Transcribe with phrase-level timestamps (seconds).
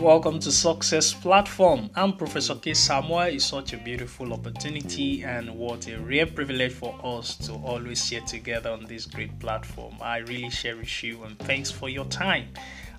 [0.00, 1.90] Welcome to Success Platform.
[1.94, 2.72] I'm Professor K.
[2.72, 3.34] Samuel.
[3.34, 8.22] It's such a beautiful opportunity and what a rare privilege for us to always share
[8.22, 9.96] together on this great platform.
[10.00, 12.46] I really cherish you and thanks for your time.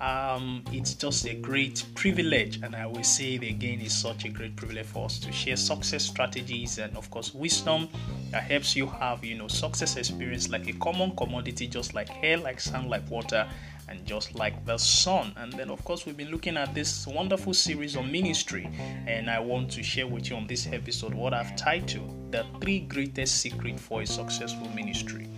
[0.00, 4.28] Um, it's just a great privilege, and I will say it again, it's such a
[4.28, 7.88] great privilege for us to share success strategies and, of course, wisdom
[8.30, 12.36] that helps you have, you know, success experience like a common commodity, just like hair,
[12.36, 13.48] like sun, like water,
[13.88, 15.32] and just like the sun.
[15.36, 18.68] And then, of course, we've been looking at this wonderful series on ministry,
[19.06, 22.80] and I want to share with you on this episode what I've titled The Three
[22.80, 25.28] Greatest Secrets for a Successful Ministry.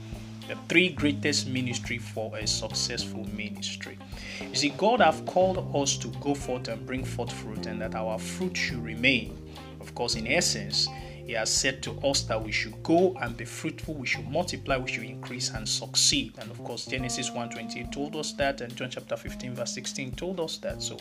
[0.48, 3.98] The three greatest ministry for a successful ministry.
[4.40, 7.94] You see, God have called us to go forth and bring forth fruit, and that
[7.94, 9.36] our fruit should remain.
[9.78, 10.88] Of course, in essence,
[11.28, 14.78] he has said to us that we should go and be fruitful, we should multiply,
[14.78, 16.32] we should increase and succeed.
[16.38, 20.40] And of course, Genesis 1:20 told us that, and John chapter 15, verse 16 told
[20.40, 20.82] us that.
[20.82, 20.96] So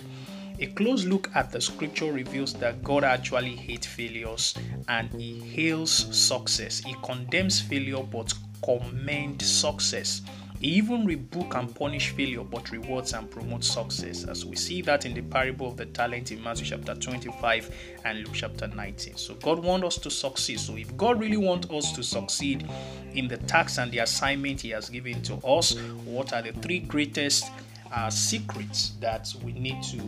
[0.60, 4.54] a close look at the scripture reveals that God actually hates failures
[4.90, 6.80] and he hails success.
[6.80, 10.24] He condemns failure but commends success.
[10.60, 15.06] He even rebuke and punish failure, but rewards and promotes success, as we see that
[15.06, 19.18] in the parable of the talent in Matthew chapter 25 and Luke chapter 19.
[19.18, 20.60] So God wants us to succeed.
[20.60, 22.68] So if God really wants us to succeed
[23.14, 26.80] in the task and the assignment He has given to us, what are the three
[26.80, 27.46] greatest
[27.92, 30.02] uh, secrets that we need to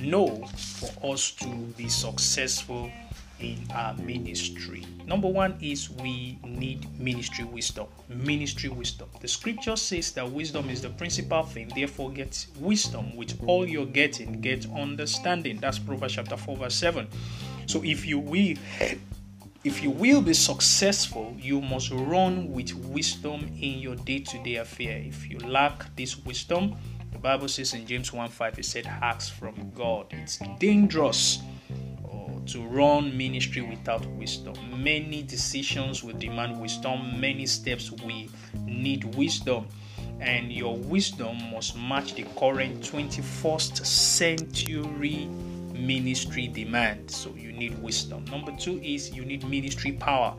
[0.00, 2.90] know for us to be successful
[3.40, 4.86] in our ministry.
[5.06, 7.86] Number one is we need ministry wisdom.
[8.08, 9.08] Ministry wisdom.
[9.20, 13.16] The scripture says that wisdom is the principal thing, therefore, get wisdom.
[13.16, 15.58] With all you're getting, get understanding.
[15.58, 17.08] That's Proverbs chapter 4, verse 7.
[17.66, 18.56] So if you will
[19.62, 24.56] if you will be successful, you must run with wisdom in your day to day
[24.56, 24.96] affair.
[24.98, 26.76] If you lack this wisdom,
[27.12, 30.06] the Bible says in James 1 5, it said, Ask from God.
[30.12, 31.40] It's dangerous
[32.52, 34.54] to run ministry without wisdom.
[34.82, 38.28] Many decisions will demand wisdom, many steps we
[38.64, 39.68] need wisdom,
[40.20, 45.28] and your wisdom must match the current 21st century
[45.72, 47.10] ministry demand.
[47.10, 48.24] So you need wisdom.
[48.26, 50.34] Number two is you need ministry power.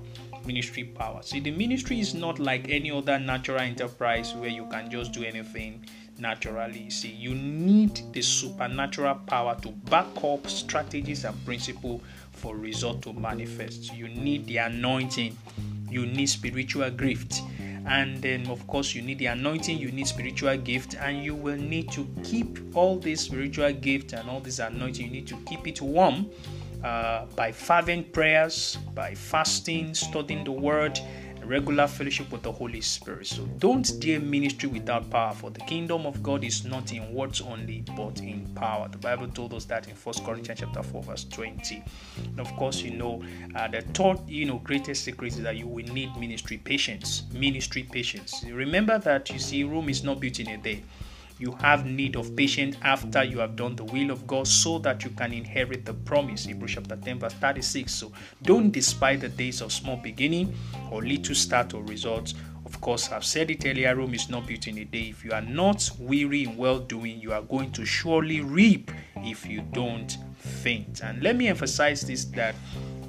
[0.46, 1.22] Ministry power.
[1.24, 5.24] See, the ministry is not like any other natural enterprise where you can just do
[5.24, 5.86] anything
[6.22, 6.90] naturally.
[6.90, 12.02] See, you need the supernatural power to back up strategies and principle
[12.32, 13.94] for result to manifest.
[13.94, 15.36] You need the anointing,
[15.90, 17.42] you need spiritual gift,
[17.86, 21.58] and then of course you need the anointing, you need spiritual gift, and you will
[21.58, 25.06] need to keep all this spiritual gift and all this anointing.
[25.06, 26.30] You need to keep it warm.
[26.84, 31.00] Uh, by fervent prayers, by fasting, studying the word,
[31.46, 33.28] regular fellowship with the Holy Spirit.
[33.28, 37.42] So don't dare ministry without power, for the kingdom of God is not in words
[37.42, 38.88] only, but in power.
[38.88, 41.84] The Bible told us that in First Corinthians chapter 4, verse 20.
[42.18, 43.24] And of course, you know,
[43.56, 47.24] uh, the third, you know, greatest secret is that you will need ministry patience.
[47.34, 48.44] Ministry patience.
[48.50, 50.84] Remember that you see, Rome is not built in a day
[51.42, 55.04] you have need of patience after you have done the will of God so that
[55.04, 56.46] you can inherit the promise.
[56.46, 57.92] Hebrews chapter 10, verse 36.
[57.92, 58.12] So
[58.44, 60.54] don't despise the days of small beginning
[60.92, 62.36] or little start or results.
[62.64, 65.10] Of course, I've said it earlier Rome is not built in a day.
[65.10, 69.48] If you are not weary in well doing, you are going to surely reap if
[69.48, 71.02] you don't faint.
[71.04, 72.54] And let me emphasize this that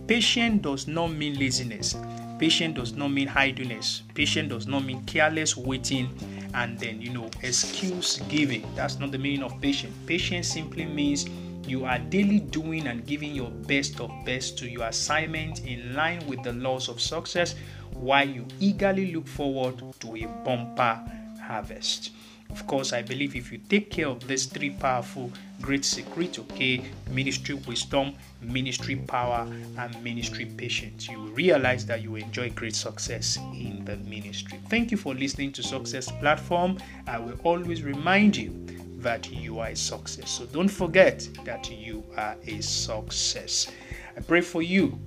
[0.07, 1.97] patience does not mean laziness.
[2.39, 4.03] Patience does not mean idleness.
[4.15, 6.09] Patience does not mean careless waiting
[6.55, 8.65] and then you know excuse giving.
[8.75, 9.95] That's not the meaning of patience.
[10.07, 11.27] Patience simply means
[11.67, 16.27] you are daily doing and giving your best of best to your assignment in line
[16.27, 17.55] with the laws of success
[17.95, 21.01] while you eagerly look forward to a bumper
[21.41, 22.11] harvest
[22.53, 25.33] of course, I believe if you take care of these three powerful
[25.63, 29.49] great secrets, okay, ministry wisdom, ministry power,
[29.79, 34.61] and ministry patience, you will realize that you enjoy great success in the ministry.
[34.69, 36.77] Thank you for listening to Success Platform.
[37.07, 38.67] I will always remind you
[38.99, 40.31] that you are a success.
[40.31, 43.73] So don't forget that you are a success.
[44.15, 44.99] I pray for you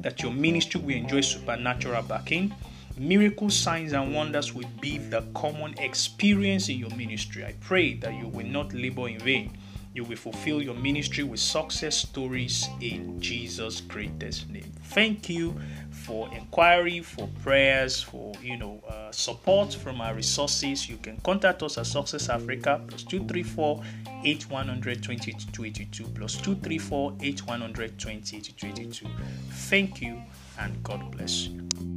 [0.00, 2.54] that your ministry will enjoy supernatural backing
[2.96, 7.44] Miracles, signs, and wonders will be the common experience in your ministry.
[7.44, 9.56] I pray that you will not labor in vain.
[9.94, 14.72] You will fulfill your ministry with success stories in Jesus' greatest name.
[14.86, 15.54] Thank you
[15.90, 20.88] for inquiry, for prayers, for you know uh, support from our resources.
[20.88, 23.82] You can contact us at Success Africa plus two three four
[24.24, 28.40] eight one hundred twenty two eighty two plus two three four eight one hundred twenty
[28.40, 29.06] two eighty two.
[29.50, 30.20] Thank you
[30.58, 31.93] and God bless you.